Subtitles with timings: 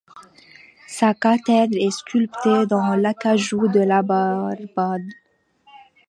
[0.87, 5.07] Sa cathèdre est sculptée dans l'acajou de la Barbade.